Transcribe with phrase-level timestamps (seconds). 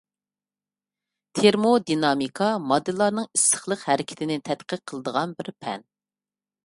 [1.39, 5.87] تېرمودىنامىكا— ماددىلارنىڭ ئىسسىقلىق ھەرىكىتىنى تەتقىق قىلىدىغان بىر پەن.